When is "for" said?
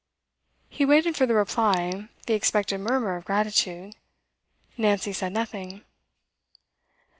1.15-1.27